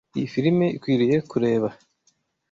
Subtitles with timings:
[0.17, 1.67] Iyi firime ikwiriye kureba.